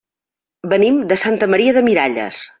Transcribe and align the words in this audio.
Venim 0.71 0.97
de 1.13 1.19
Santa 1.25 1.51
Maria 1.53 1.77
de 1.79 1.87
Miralles. 1.91 2.43